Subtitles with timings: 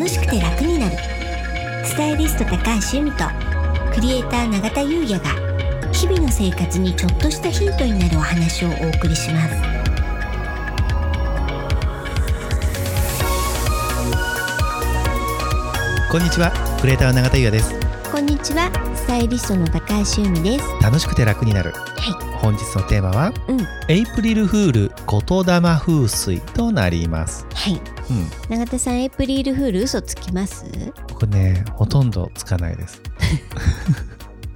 [0.00, 0.96] 楽しくて楽になる。
[1.84, 2.56] スタイリスト高
[2.90, 3.24] 橋由美と
[3.92, 5.28] クリエイター永田優也が
[5.92, 9.54] 日々の生活にちょっとしたヒントになるお話をお送りします。
[16.10, 17.74] こんにちはクリエイターの永田優也です。
[18.10, 20.64] こんにちはスタイリストの高橋由美です。
[20.82, 21.72] 楽しくて楽になる。
[21.72, 23.60] は本日のテーマは、うん。
[23.88, 27.46] エイプリルフール言霊風水となります。
[27.52, 28.56] はいうん。
[28.56, 30.64] 永田さんエイプリルフール嘘つきます？
[31.14, 33.00] これねほとんどつかないです。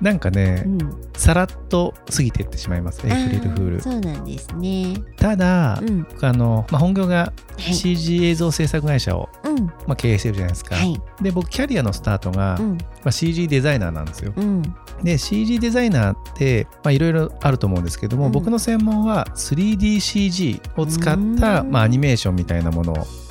[0.00, 0.78] なんかね、うん。
[1.16, 3.76] さらっと過ぎていってしまいますエイプリルフール。
[3.78, 4.94] あそうなんですね。
[5.16, 6.02] ただ、うん。
[6.02, 7.74] 僕あの、まあ、本業がはい。
[7.74, 9.66] CG 映像制作会社を、うん。
[9.66, 11.00] まあ、経営してるじゃないですか、はい。
[11.22, 12.76] で僕キャリアのスタートが、うん。
[12.76, 14.32] まあ、CG デザイナーなんですよ。
[14.36, 14.62] うん。
[15.02, 18.32] で CG デザイナーってまあいろいろあると思うんですけども、うん。
[18.32, 21.04] 僕の専門は 3DCG を使っ
[21.38, 21.70] た、うん。
[21.70, 23.23] まあ、アニメーションみたいなものをうん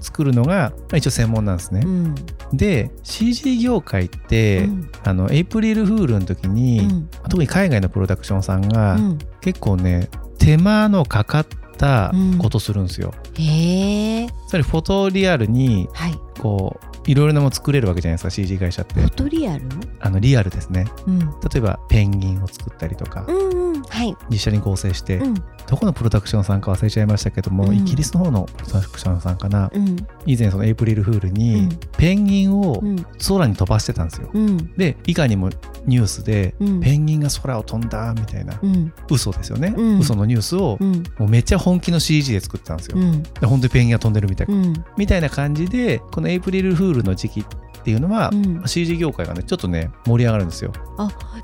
[0.00, 1.82] 作るのが、まあ、一応専門なんですね。
[1.84, 2.14] うん。
[2.52, 4.90] で CG 業界って、うん。
[5.04, 7.08] あのエイプリルフールの時に、うん。
[7.28, 9.18] 特に海外のプロダクションさんが、うん。
[9.40, 11.46] 結構ね手間のかかっ
[11.76, 13.12] たことするんですよ。
[13.34, 14.26] へえ。
[14.48, 16.14] つまりフォトリアルにはい。
[16.40, 18.94] こういろいろなもの作れるわけじゃないですか CG 会社って。
[18.94, 19.64] フォトリアル？
[20.00, 20.86] あのリアルですね。
[21.06, 21.18] うん。
[21.18, 23.82] 例えばペンギンを作ったりとか、うんうん。
[23.82, 24.16] はい。
[24.30, 25.34] 実写に合成して、うん
[25.66, 27.76] どこのプロダクションさんか忘れちゃいましたけども、うん。
[27.76, 29.96] イギリスの方のプロダクションさんかな、うん。
[30.26, 31.78] 以前そのエイプリルフールうにん。
[31.96, 33.06] ペンギンをうん。
[33.28, 34.30] 空に飛ばしてたんですよ。
[34.32, 34.72] うん。
[34.76, 35.50] でいかにも
[35.86, 36.80] ニュースで、うん。
[36.80, 38.92] ペンギンが空を飛んだみたいな、うん。
[39.10, 39.98] 嘘ですよね、うん。
[40.00, 41.02] 嘘のニュースを、うん。
[41.18, 42.98] もうめっちゃ本気の CG で作ってたんですよ。
[42.98, 43.22] うん。
[43.22, 44.84] で本当にペンギンが飛んでるみたいな、うん。
[44.96, 47.44] みたいな感じでこのエイプリルフールの時期っ
[47.84, 48.62] ていうのは、うん。
[48.66, 50.72] CG 業界がねちょっとね盛り上がるんですよ。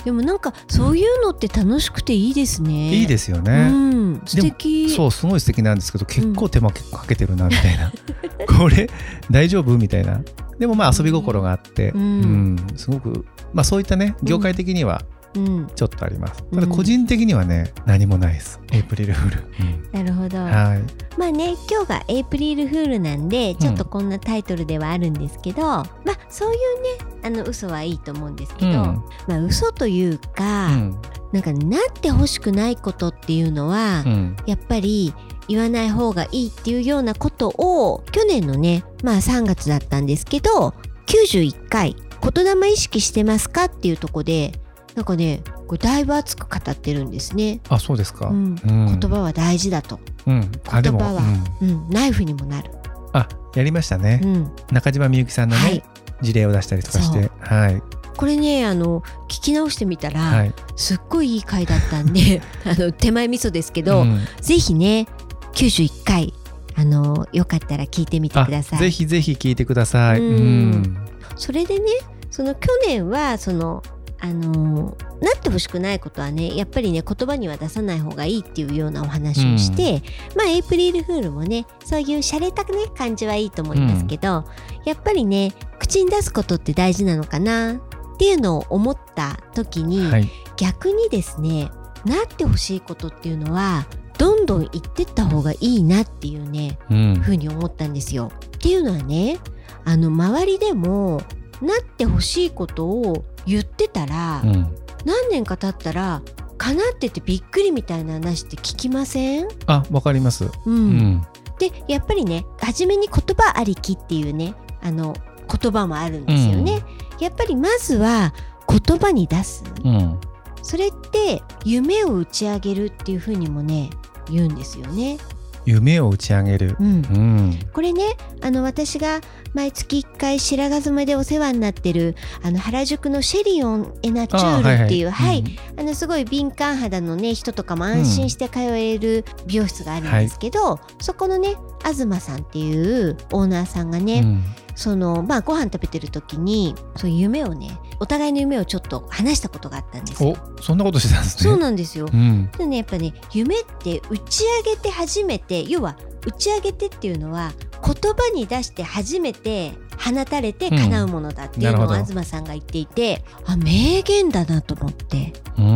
[0.04, 2.94] でもなんかそういうのって楽しくていいですね。
[2.94, 3.68] いいですようね。
[3.70, 4.90] ん素敵。
[4.90, 7.92] そうすごい素敵なんですけど結構手間かけてるなみたいな、
[8.58, 8.88] これ
[9.30, 9.76] 大丈夫？
[9.78, 10.20] みたいな。
[10.58, 12.54] でもまあ遊び心があって、ううん。
[12.54, 18.60] んすごくまあそういったね業界的にはうんちょっとあります、うんただ個人的にはね何もないです。
[18.72, 20.38] エイプリルフール、 なるほど。
[20.38, 21.18] はい。
[21.18, 25.86] まあね今日がエイプリルフールなんでちょっとこんなタイトルではあるんですけど、まあ
[26.28, 29.04] そういうねあの嘘はいいと思うんですけど、うん。
[29.28, 30.96] まあ嘘というか、うん。
[31.32, 34.36] なんかなってほしくないことっていうのは、うん。
[34.46, 35.14] やっぱり
[35.50, 40.74] 言わない方がいいっていうようなことを去年のねまあ3月だったんですけど
[41.06, 44.52] 91回「言霊意識してますか?」っていうとこで
[44.94, 47.60] なんかねこれだいぶ熱く語ってるんですね。
[47.68, 48.56] あそうですか、うん。
[48.64, 48.98] うん。
[48.98, 50.50] 言葉は大事だと、うん。
[50.50, 50.60] 言
[50.92, 51.22] 葉は
[51.62, 51.68] うん。
[51.68, 52.70] うん、ナイフにもなる、
[53.12, 54.20] あやりましたね。
[54.22, 55.84] う、ん、中島みゆきさんのね、はい。
[56.22, 57.30] 事例を出したりとかして。
[57.40, 57.82] はい。
[58.16, 60.54] これねあの聞き直してみたら、はい。
[60.76, 64.20] すっごいいい回だったんで あの手前味噌ですけど、うん。
[64.40, 65.06] ぜひね
[65.54, 66.34] 91回
[66.76, 68.78] あのよかったら聞いてみてあください。
[68.80, 70.26] ぜひぜひ聞いてください、うん。
[70.26, 70.96] うん。
[71.36, 71.86] それでね
[72.30, 73.82] その去年はその
[74.22, 80.02] あのなってほしくないことはねやっぱりね言葉には出さない方がいいっていうようなお話をして、
[80.36, 84.44] まあエイプリルフールもねそういう洒落たね感じはいいと思いますけど、
[84.84, 90.28] やっぱりね口に出すことって大事なのかなっていうのを思った時に、はい。
[90.56, 91.70] 逆にですね
[92.04, 93.86] なってほしいことっていうのは
[94.18, 97.14] どんどん言ってった方がいいなっていうねうん。
[97.14, 98.30] ふうに思ったんですよ。
[98.44, 99.38] っていうのはね
[99.86, 101.22] あの周りでも
[101.62, 104.76] なってほしいことを言ってたら、うん。
[105.04, 106.22] 何年か経ったら
[106.58, 110.50] 叶っててびっくりみたいな話って聞きません、あわかります。
[110.66, 110.74] うん。
[110.74, 111.26] うん。
[111.58, 115.14] でやっぱりね初めに言葉ありきっていうねあの
[115.60, 116.82] 言葉もあるんですよね。
[117.18, 118.34] やっぱりまずは
[118.68, 119.64] 言葉に出す。
[119.84, 120.20] うん。
[120.62, 123.90] それって夢を打ち上げるっていうふうにもね
[124.30, 125.18] 言うんですよね。
[125.66, 126.76] 夢を打ち上げる。
[126.78, 126.86] うん。
[126.86, 127.58] うん。
[127.72, 129.20] これねあの私が
[129.54, 135.44] 毎月1回白髪染めでお世話になってるあの原宿のシェリオン・エナチュールっていうはい、
[135.76, 144.44] あのすごい敏感肌のね人とかも安心して通える美容室があるんですけど、そこのね東さんっていうオーナーさんがね、うん。
[144.76, 150.36] そのまあご飯食べてる時にそういう夢をねお互いの夢をちょっと話したことがあったんですよ。
[150.58, 151.50] おそんなことしてたんですね。
[151.50, 152.08] そうなんですよ。
[152.12, 152.50] うん。
[152.56, 157.52] でねやっぱね夢って打ち上げて初めて要は打ち上げてっていうのは
[157.84, 165.68] 言葉に出して初めて放たれて叶うものだっていうのを東さんが言っていて、あ名言だなと思って、ううん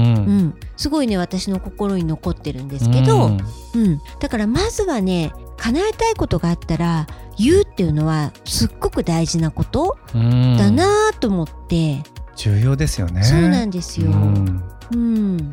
[0.47, 3.41] ん、すごいね私の心に残ってるんですけど、うん。
[3.75, 7.07] うん、だからまずはね叶えたいことがあったら
[7.39, 10.57] 言うっていうのはすっごく大事なことうん。
[10.57, 12.03] だなと思って、
[12.37, 13.23] 重要ですよね。
[13.23, 14.11] そうなんですよ。
[14.11, 15.37] ううん。
[15.37, 15.45] ん、い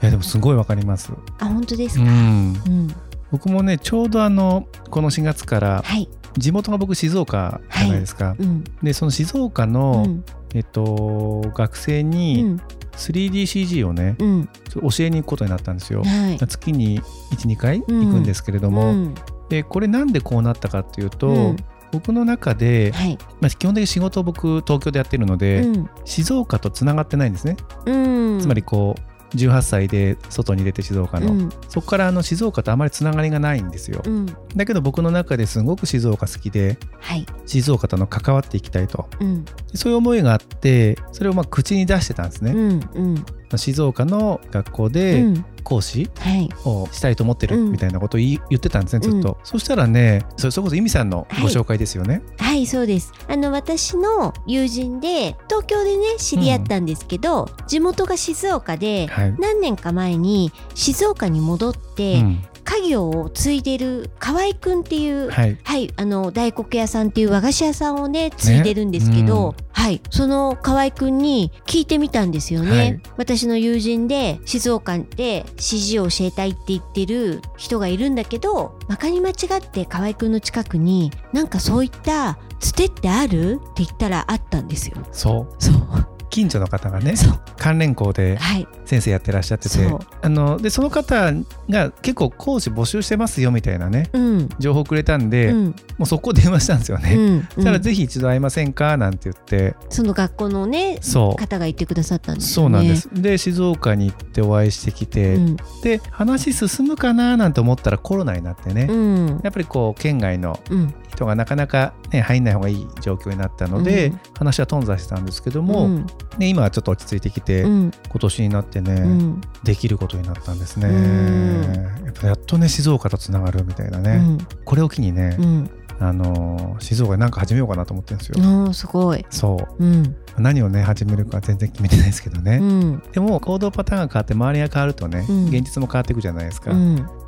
[0.00, 1.12] やでもすごいわかります。
[1.38, 2.04] あ本当ですか？
[2.04, 2.08] うん。
[2.08, 2.88] うん、
[3.30, 6.08] 僕もねちょうどあのこの4月からはい。
[6.36, 8.62] 地元が僕静岡じゃないですか、うん。
[8.82, 10.24] でその静岡うの、ん。
[10.54, 12.56] えっと、学生うにん
[12.92, 14.48] 3DCG をね、うん。
[14.74, 16.02] 教えに行くことになったんですよ。
[16.04, 16.38] はい。
[16.38, 17.00] 月に
[17.32, 19.14] 12回行くんですけれども、うん。
[19.48, 21.56] でこれなんでこうなったかっていうと、うん
[21.90, 23.18] 僕の中で、はい。
[23.40, 25.90] まあ、基本的に仕事を僕東京でやってるので、うん。
[26.04, 27.56] 静岡とつながってないんですね、
[27.86, 28.40] うん。
[28.40, 28.94] つまりこ
[29.32, 31.50] う18歳で外に出て静岡の、うん。
[31.68, 34.26] そこからあの静岡とあまりつながりがないんですよ、うん。
[34.56, 37.26] だけど僕の中ですごく静岡好きではい。
[37.46, 39.08] 静岡との関わっていきたいと。
[39.20, 39.44] うん。
[39.74, 43.24] そういう思いがあってそれをまあ口に出してたんですね、うんうん
[43.56, 45.44] 静岡の学校うでん。
[45.64, 46.48] 講師はい。
[46.64, 47.72] をしたいと思ってるうん。
[47.72, 53.12] みたいなことを言ってたんですねずっと、そしたらねそれこそ由美さんのご紹介ですよね、はいそうです。
[53.28, 65.56] あの私の友人で東京でね知り合ったんですけど、地元が静岡ではい、何年か前に静岡に戻って、うん家業を継いでる河合くんっていうはい。
[65.64, 70.02] はい、あの大黒屋さんっていう和菓子屋さんをね継いでるんですけど、ねはい。
[70.10, 73.00] その河合くんに聞いてみたんですよね、はい。
[73.16, 83.54] 私の友人で静岡で CG を教えたいって言ってる人がいるんだけどまかに間違って河合くんの近くになんかそういったつてってある？
[83.54, 84.96] って言ったらあったんですよ。
[85.12, 85.54] そう。
[85.58, 87.14] そう近所の方がね
[87.56, 88.68] 関連校ではい。
[88.84, 89.98] 先生やってらっしゃっててそう。
[90.22, 91.32] あのでその方
[91.68, 94.48] が結構講師募集してますよみたいなねうん。
[94.58, 95.64] 情報くれたんで、うん。
[95.98, 97.42] もう速攻電話したんですよね、うん。
[97.54, 99.74] そしたらうんぜひ一度会いませんかなんて言って。
[99.90, 102.74] その学校のね方が言ってくださったんですよね。
[102.74, 103.08] そうなんです。
[103.12, 105.56] で静岡に行ってお会いしてきて、うん。
[105.82, 109.40] で話進むかななんて思ったらコロナになってね、うん。
[109.42, 110.94] やっぱりこう県外のうん。
[111.08, 114.20] 人がなかなか、ね、入んない方がいい状況になったので、うん。
[114.38, 116.04] 話は頓挫してたんですけども、
[116.38, 117.90] うんね、今はちょっと落ち着いてきて、うん。
[118.08, 119.40] 今年になってね、うん。
[119.64, 122.04] できることになったんですね、うん。
[122.06, 124.38] やっぱやっとね静岡とつながるみたいなね、うん。
[124.64, 125.70] これを機にね、うん。
[126.00, 129.26] あのー静岡で何か始めようかなと思ってるんですよ、すごい。
[129.30, 129.84] そう。
[129.84, 130.14] うん。
[130.38, 133.02] 何をね始めるか全然決めてないですけどね、うん。
[133.12, 135.44] でも行動パターンが変わって周りが変わるとね、うん。
[135.46, 136.70] 現実も変わっていくじゃないですか、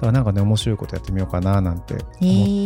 [0.01, 2.05] からなんかね面白いことやってみようかななんて思っ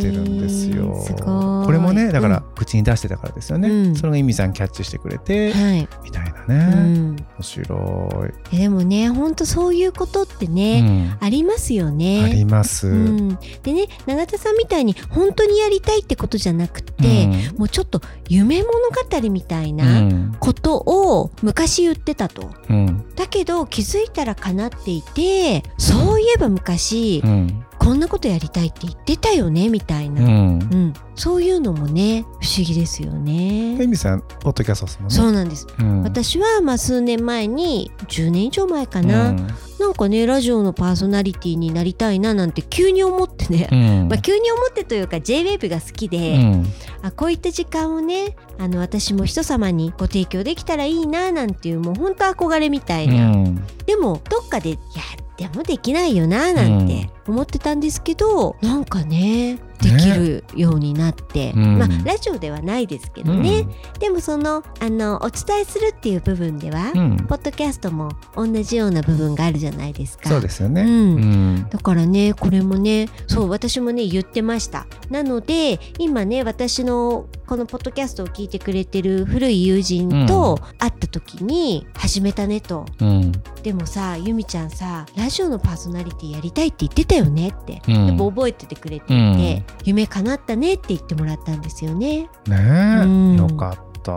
[0.02, 3.96] てるんですよ、えーこれもねだからうん口に出してたからですよね、うん。
[3.96, 5.88] それが意味さんキャッチしてくれて、はい。
[6.02, 6.64] みたいなうね、
[6.98, 7.16] ん。
[7.16, 11.18] 面白い、えでもね本当そういうことってうね、ん。
[11.20, 12.22] ありますよね。
[12.24, 19.76] あります、うん、でね永田さんみたいに本当にやりたいってことじゃなくて、もうちょっと夢物語みたいうん。
[19.76, 22.50] なことを昔言ってたと。
[22.68, 23.04] うん。
[23.16, 27.64] だけど気づいたら叶っていてそういえば昔、うん。
[27.78, 30.28] こんなことやりたいって言ってたよねみたいな、うん。
[30.28, 30.92] うん。
[31.16, 32.26] そういうのもね不
[32.56, 33.76] 思議ですよね。
[33.80, 35.08] エミさんポッドキャストですもん。
[35.08, 36.02] ねそうなんです、うん。
[36.02, 39.46] 私はまあ数年前に10年以上前かな、うん。
[39.78, 44.08] なんかねラジオのパーソナリティになりたいななんて急に思ってね、うん。
[44.08, 46.66] まあ、急に思ってというか JWAVE が好きで、うん。
[47.02, 53.62] あこういった時間をねあの私も人様にご提供できたらいいななんていうもう本当憧れみたいな、うん。
[53.84, 54.78] でもどっかでいや
[55.36, 59.58] でもできないよななんて思ってたんですけど、なんかね
[59.90, 61.78] できるようになって、うん。
[61.78, 63.66] まあラジオではないですけどね、
[63.98, 67.16] でもそのあのお伝えするっていう部分では、うん。
[67.16, 70.28] ポッドキャストも同じような部分があるじゃないですか。
[70.28, 70.82] そうですよね。
[70.82, 70.88] うん。
[70.88, 70.92] う
[71.60, 71.66] ん。
[71.68, 74.86] だからねこれもねそう私もね言ってました。
[75.10, 83.32] なので今ね私のこのポッドキャストを聞いてくれてる古い友人と会った時に始めたねと、うん。
[83.62, 88.06] でもさゆみちゃんさラジオのパーソナリティやりたいって言ってたよねって、うん。
[88.06, 92.28] やっぱ覚えててくれていて、夢叶ったねって言ってもらったんですよね。
[92.46, 93.34] ねうん。
[93.34, 94.12] えよかった。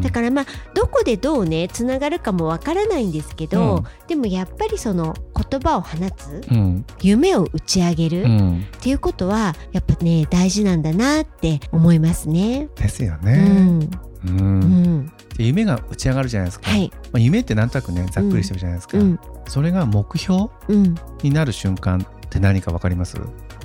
[0.00, 3.84] だからまあどこでどうねつながるかもわからないんですけど、うん。
[4.08, 5.14] でもやっぱりその
[5.50, 6.84] 言葉を放つうん。
[7.02, 8.60] 夢を打ち上げる、うん。
[8.60, 12.68] っていうことはやっぱね大事なんだなって思いますね。
[12.76, 13.88] ですよね。
[14.24, 16.70] うん、夢が打ち上がるじゃないですか。
[16.70, 18.96] はい、まあ夢ってなんとなくねざっくりしてるじゃないですか。
[18.96, 19.18] うん、
[19.48, 20.94] それが目標うん、
[21.24, 23.16] になる瞬間って何かわかります？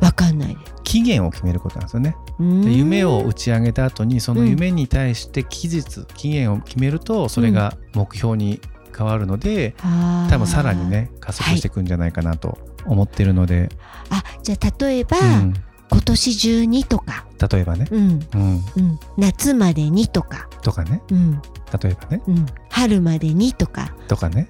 [0.01, 0.57] わかんない。
[0.83, 2.15] 期限を決めることなんですよね。
[2.39, 8.61] 夢を打ち上げた後にその夢に対して期日期限を決めるとそれが目標に
[8.95, 10.29] 変わるのであー。
[10.29, 13.69] 多分さらにね加速していくんじゃないかなと思ってるので、
[14.09, 15.53] あじゃあ例えば、うん。
[15.89, 18.27] 今年中にとか、例えばね、うん。
[18.33, 21.01] うん、うん、夏までにとか、とかね。
[21.11, 21.41] うん。
[21.81, 22.21] 例えばね。
[22.27, 23.95] うん、春までにとか。
[24.07, 24.49] とかね、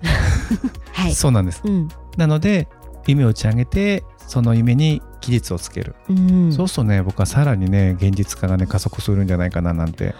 [0.94, 1.62] はい、 そうなんです。
[1.64, 1.88] うん。
[2.18, 2.68] なので
[3.06, 10.16] 夢を打ち上げてその夢に期日をつける、うん、そうするとね僕はさらにね現実化がね加速するんじゃないかななんて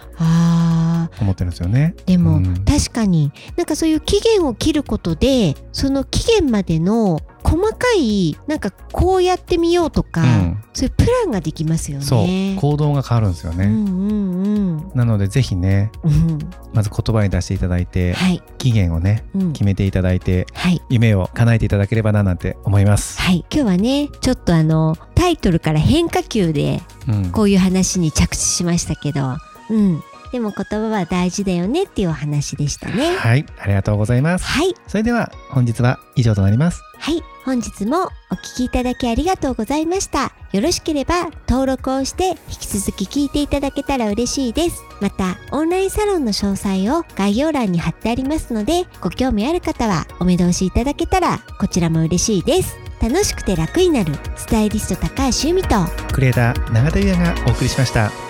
[1.20, 1.94] 思ってるんですよね。
[2.06, 2.64] でも、うん。
[2.64, 10.62] 確かになんかそういう期限を切ることでその期限までの細かいなんかこうやってみようとか、うん。
[10.74, 12.04] そういうプランができますよね。
[12.04, 12.26] そう。
[12.60, 14.90] 行動が変わるんですよね、うんうんうん。
[14.94, 16.38] なのでぜひねうん。
[16.74, 20.82] まず言葉に出していただいてはい、期限をねうん、決めていただいてはい。
[20.90, 23.44] 夢を叶えていただければななんて思います、はい。
[23.50, 29.38] 今日はねちょっとあのタイトルから変化球でうん、こういう話に着地しましたけど、
[29.70, 33.16] うん、でも言葉は大事だよねっていうお話でしたね。
[33.16, 33.46] はい。
[33.58, 34.44] ありがとうございます。
[34.44, 36.82] はい、それでは本日は以上となります。
[36.98, 40.34] はい、本日もお聞きいただきありがとうございました。
[40.52, 44.82] よろしければ登録をして引き続き聞いていただけたら嬉しいです。
[45.00, 52.76] また、オンラインサロンの詳細を概要欄に貼ってありますので、ご興味ある方はお目通しいただけたらこちらも嬉しいです。
[53.00, 55.76] 楽しくて楽になるスタイリスト高橋由美と
[56.12, 58.27] クリエイター永田優也がお送りしました